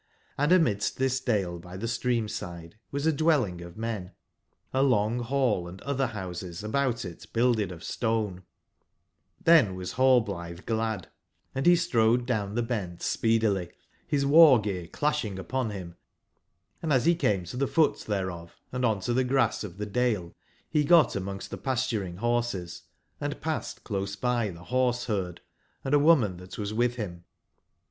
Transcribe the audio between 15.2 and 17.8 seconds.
upon him: and as became to the